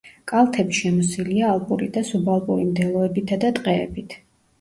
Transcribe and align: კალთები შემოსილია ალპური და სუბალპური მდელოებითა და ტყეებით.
კალთები 0.29 0.77
შემოსილია 0.77 1.51
ალპური 1.55 1.89
და 1.97 2.03
სუბალპური 2.07 2.65
მდელოებითა 2.71 3.39
და 3.45 3.53
ტყეებით. 3.61 4.17